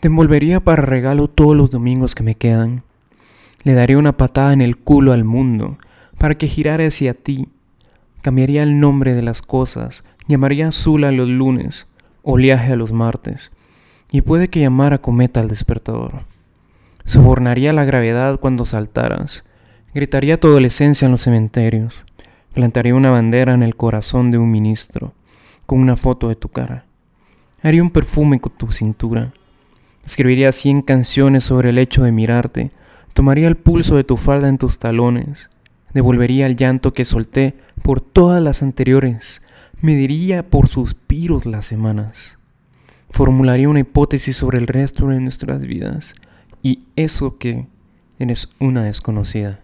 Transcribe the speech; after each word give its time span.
Te 0.00 0.08
envolvería 0.08 0.60
para 0.60 0.80
regalo 0.80 1.28
todos 1.28 1.54
los 1.54 1.70
domingos 1.70 2.14
que 2.14 2.22
me 2.22 2.34
quedan. 2.34 2.84
Le 3.64 3.74
daría 3.74 3.98
una 3.98 4.16
patada 4.16 4.54
en 4.54 4.62
el 4.62 4.78
culo 4.78 5.12
al 5.12 5.24
mundo 5.24 5.76
para 6.16 6.36
que 6.36 6.48
girara 6.48 6.86
hacia 6.86 7.12
ti. 7.12 7.48
Cambiaría 8.22 8.62
el 8.62 8.78
nombre 8.78 9.14
de 9.14 9.20
las 9.20 9.42
cosas, 9.42 10.04
llamaría 10.26 10.68
azul 10.68 11.04
a 11.04 11.12
los 11.12 11.28
lunes, 11.28 11.86
oleaje 12.22 12.72
a 12.72 12.76
los 12.76 12.92
martes, 12.92 13.52
y 14.10 14.22
puede 14.22 14.48
que 14.48 14.60
llamara 14.60 15.02
cometa 15.02 15.40
al 15.40 15.48
despertador. 15.48 16.24
Sobornaría 17.04 17.74
la 17.74 17.84
gravedad 17.84 18.40
cuando 18.40 18.64
saltaras, 18.64 19.44
gritaría 19.94 20.40
tu 20.40 20.48
adolescencia 20.48 21.06
en 21.06 21.12
los 21.12 21.22
cementerios, 21.22 22.06
plantaría 22.54 22.94
una 22.94 23.10
bandera 23.10 23.52
en 23.52 23.62
el 23.62 23.76
corazón 23.76 24.30
de 24.30 24.38
un 24.38 24.50
ministro, 24.50 25.12
con 25.66 25.78
una 25.78 25.96
foto 25.96 26.28
de 26.28 26.36
tu 26.36 26.48
cara. 26.48 26.86
Haría 27.62 27.82
un 27.82 27.90
perfume 27.90 28.40
con 28.40 28.52
tu 28.52 28.72
cintura. 28.72 29.32
Escribiría 30.04 30.52
cien 30.52 30.82
canciones 30.82 31.44
sobre 31.44 31.70
el 31.70 31.78
hecho 31.78 32.02
de 32.02 32.12
mirarte. 32.12 32.70
Tomaría 33.12 33.48
el 33.48 33.56
pulso 33.56 33.96
de 33.96 34.04
tu 34.04 34.16
falda 34.16 34.48
en 34.48 34.58
tus 34.58 34.78
talones. 34.78 35.50
Devolvería 35.92 36.46
el 36.46 36.56
llanto 36.56 36.92
que 36.92 37.04
solté 37.04 37.54
por 37.82 38.00
todas 38.00 38.40
las 38.40 38.62
anteriores. 38.62 39.42
Mediría 39.80 40.48
por 40.48 40.68
suspiros 40.68 41.46
las 41.46 41.66
semanas. 41.66 42.38
Formularía 43.10 43.68
una 43.68 43.80
hipótesis 43.80 44.36
sobre 44.36 44.58
el 44.58 44.66
resto 44.66 45.08
de 45.08 45.20
nuestras 45.20 45.62
vidas. 45.62 46.14
Y 46.62 46.80
eso 46.96 47.38
que 47.38 47.66
eres 48.18 48.54
una 48.60 48.84
desconocida. 48.84 49.60